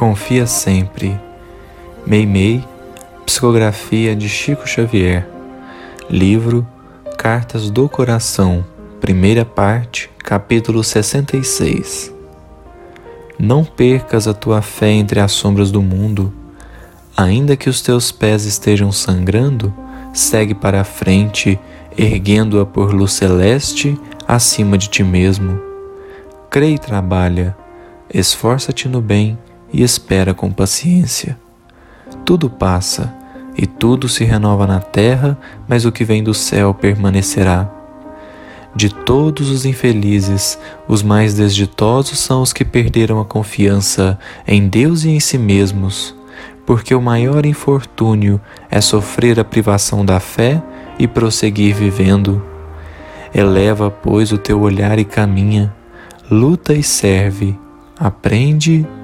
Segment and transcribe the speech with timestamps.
[0.00, 1.20] Confia sempre.
[2.06, 2.64] Meimei,
[3.26, 5.28] psicografia de Chico Xavier.
[6.08, 6.66] Livro
[7.18, 8.64] Cartas do Coração,
[8.98, 12.14] primeira parte, capítulo 66.
[13.38, 16.32] Não percas a tua fé entre as sombras do mundo.
[17.14, 19.70] Ainda que os teus pés estejam sangrando,
[20.14, 21.60] segue para a frente,
[21.94, 25.60] erguendo-a por luz celeste acima de ti mesmo.
[26.48, 27.54] Crê e trabalha,
[28.10, 29.36] esforça-te no bem
[29.72, 31.38] e espera com paciência.
[32.24, 33.12] Tudo passa
[33.56, 35.38] e tudo se renova na terra,
[35.68, 37.70] mas o que vem do céu permanecerá.
[38.74, 45.04] De todos os infelizes, os mais desditosos são os que perderam a confiança em Deus
[45.04, 46.14] e em si mesmos,
[46.64, 48.40] porque o maior infortúnio
[48.70, 50.62] é sofrer a privação da fé
[50.98, 52.42] e prosseguir vivendo.
[53.34, 55.74] Eleva, pois, o teu olhar e caminha,
[56.30, 57.58] luta e serve,
[57.98, 58.86] aprende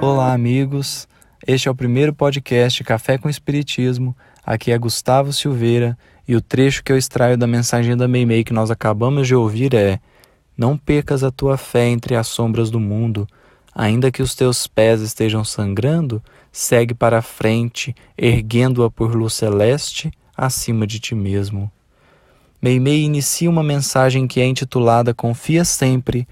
[0.00, 1.08] Olá, amigos.
[1.44, 4.16] Este é o primeiro podcast Café com Espiritismo.
[4.46, 8.52] Aqui é Gustavo Silveira e o trecho que eu extraio da mensagem da Meimei que
[8.52, 9.98] nós acabamos de ouvir é:
[10.56, 13.26] Não percas a tua fé entre as sombras do mundo.
[13.74, 20.12] Ainda que os teus pés estejam sangrando, segue para a frente, erguendo-a por luz celeste
[20.36, 21.68] acima de ti mesmo.
[22.62, 26.26] Meimei inicia uma mensagem que é intitulada Confia Sempre,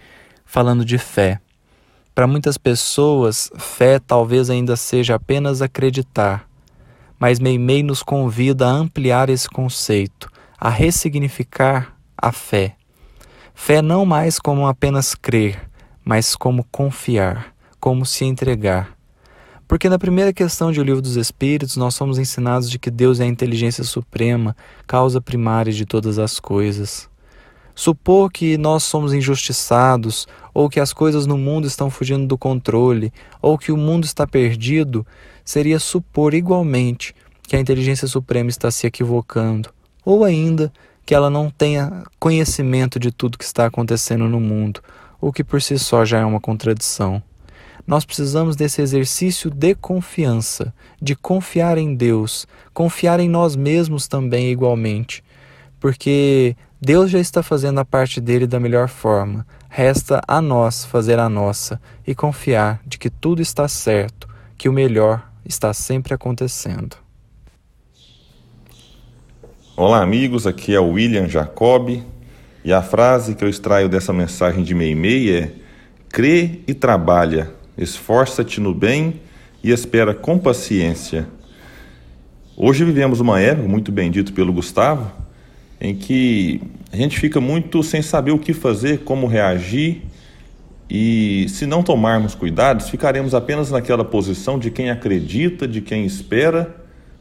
[0.44, 1.40] falando de fé.
[2.16, 6.48] Para muitas pessoas, fé talvez ainda seja apenas acreditar,
[7.18, 12.74] mas Meimei nos convida a ampliar esse conceito, a ressignificar a fé.
[13.54, 15.68] Fé não mais como apenas crer,
[16.02, 18.96] mas como confiar, como se entregar.
[19.68, 23.20] Porque na primeira questão de O Livro dos Espíritos, nós somos ensinados de que Deus
[23.20, 24.56] é a inteligência suprema,
[24.86, 27.10] causa primária de todas as coisas.
[27.78, 33.12] Supor que nós somos injustiçados, ou que as coisas no mundo estão fugindo do controle,
[33.42, 35.06] ou que o mundo está perdido,
[35.44, 39.68] seria supor igualmente que a inteligência suprema está se equivocando,
[40.02, 40.72] ou ainda
[41.04, 44.80] que ela não tenha conhecimento de tudo que está acontecendo no mundo,
[45.20, 47.22] o que por si só já é uma contradição.
[47.86, 54.50] Nós precisamos desse exercício de confiança, de confiar em Deus, confiar em nós mesmos também
[54.50, 55.22] igualmente,
[55.78, 59.46] porque Deus já está fazendo a parte dele da melhor forma.
[59.68, 64.28] Resta a nós fazer a nossa e confiar de que tudo está certo,
[64.58, 66.96] que o melhor está sempre acontecendo.
[69.74, 70.46] Olá, amigos.
[70.46, 72.02] Aqui é o William Jacob
[72.62, 75.52] e a frase que eu extraio dessa mensagem de Meimei é:
[76.10, 79.22] crê e trabalha, esforça-te no bem
[79.64, 81.26] e espera com paciência.
[82.54, 85.25] Hoje vivemos uma época, muito bem dito pelo Gustavo,
[85.80, 86.60] em que
[86.92, 90.02] a gente fica muito sem saber o que fazer, como reagir,
[90.88, 96.76] e se não tomarmos cuidados, ficaremos apenas naquela posição de quem acredita, de quem espera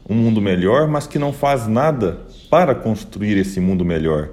[0.08, 4.30] um mundo melhor, mas que não faz nada para construir esse mundo melhor.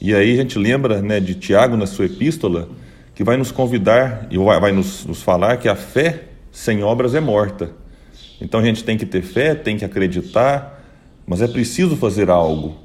[0.00, 2.68] E aí a gente lembra né, de Tiago na sua epístola,
[3.14, 7.20] que vai nos convidar e vai, nos, nos falar que a fé sem obras é
[7.20, 7.72] morta.
[8.40, 10.82] Então a gente tem que ter fé, tem que acreditar,
[11.26, 12.76] mas é preciso fazer algo.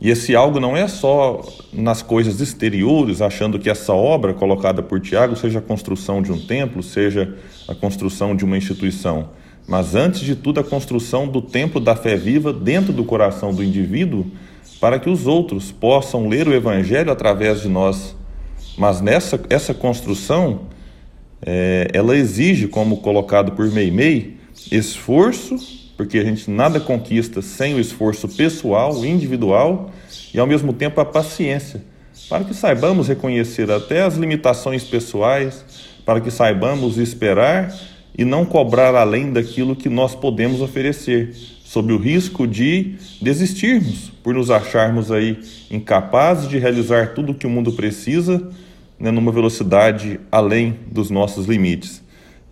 [0.00, 1.42] E esse algo não é só
[1.72, 6.38] nas coisas exteriores, achando que essa obra colocada por Tiago seja a construção de um
[6.38, 7.34] templo, seja
[7.66, 9.30] a construção de uma instituição,
[9.66, 13.62] mas antes de tudo a construção do templo da fé viva dentro do coração do
[13.62, 14.24] indivíduo,
[14.80, 18.16] para que os outros possam ler o evangelho através de nós.
[18.76, 20.60] Mas nessa essa construção,
[21.42, 24.36] é, ela exige, como colocado por Meimei,
[24.70, 25.56] esforço
[25.98, 29.90] porque a gente nada conquista sem o esforço pessoal, individual
[30.32, 31.82] e ao mesmo tempo a paciência,
[32.28, 35.64] para que saibamos reconhecer até as limitações pessoais,
[36.06, 37.74] para que saibamos esperar
[38.16, 41.34] e não cobrar além daquilo que nós podemos oferecer,
[41.64, 47.46] sob o risco de desistirmos por nos acharmos aí incapazes de realizar tudo o que
[47.46, 48.48] o mundo precisa,
[49.00, 52.02] né, numa velocidade além dos nossos limites.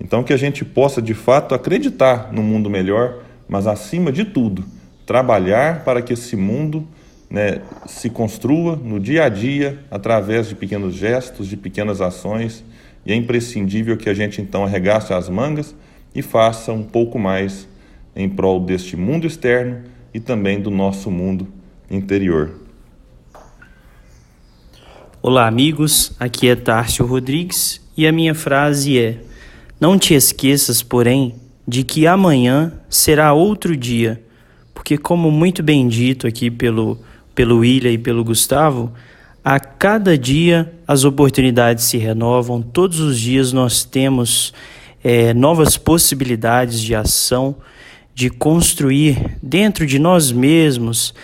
[0.00, 4.64] Então que a gente possa de fato acreditar no mundo melhor mas acima de tudo,
[5.04, 6.86] trabalhar para que esse mundo
[7.30, 12.64] né, se construa no dia a dia através de pequenos gestos, de pequenas ações
[13.04, 15.74] e é imprescindível que a gente então arregace as mangas
[16.14, 17.68] e faça um pouco mais
[18.14, 19.82] em prol deste mundo externo
[20.12, 21.46] e também do nosso mundo
[21.90, 22.52] interior.
[25.22, 26.12] Olá, amigos.
[26.18, 29.20] Aqui é Tárcio Rodrigues e a minha frase é:
[29.80, 31.34] Não te esqueças, porém,
[31.66, 34.22] de que amanhã será outro dia,
[34.72, 36.98] porque, como muito bem dito aqui pelo,
[37.34, 38.92] pelo William e pelo Gustavo,
[39.44, 44.52] a cada dia as oportunidades se renovam, todos os dias nós temos
[45.02, 47.56] é, novas possibilidades de ação,
[48.14, 51.14] de construir dentro de nós mesmos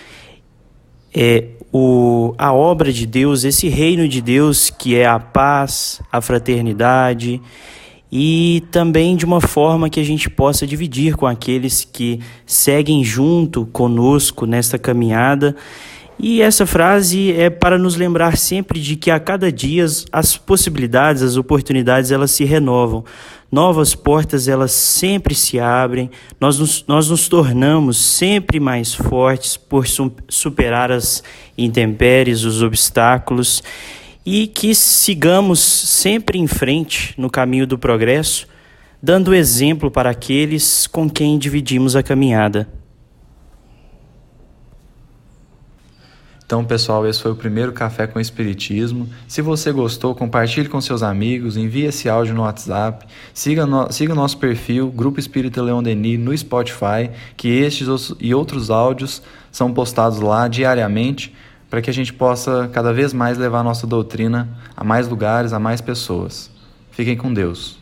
[1.15, 6.21] é, o, a obra de Deus, esse reino de Deus que é a paz, a
[6.21, 7.41] fraternidade
[8.13, 13.65] e também de uma forma que a gente possa dividir com aqueles que seguem junto
[13.65, 15.57] conosco nesta caminhada
[16.25, 21.21] e essa frase é para nos lembrar sempre de que a cada dia as possibilidades,
[21.21, 23.05] as oportunidades, elas se renovam.
[23.51, 26.09] Novas portas, elas sempre se abrem.
[26.41, 29.85] Nós nos, nós nos tornamos sempre mais fortes por
[30.29, 31.25] superar as
[31.59, 33.61] intempéries, os obstáculos
[34.25, 38.47] e que sigamos sempre em frente no caminho do progresso,
[39.03, 42.69] dando exemplo para aqueles com quem dividimos a caminhada.
[46.53, 49.09] Então, pessoal, esse foi o primeiro Café com Espiritismo.
[49.27, 54.15] Se você gostou, compartilhe com seus amigos, envie esse áudio no WhatsApp, siga, no, siga
[54.15, 60.21] nosso perfil, Grupo Espírita Leão Denis, no Spotify, que estes e outros áudios são postados
[60.21, 61.35] lá diariamente
[61.73, 64.47] para que a gente possa cada vez mais levar a nossa doutrina
[64.77, 66.51] a mais lugares, a mais pessoas.
[66.91, 67.81] Fiquem com Deus.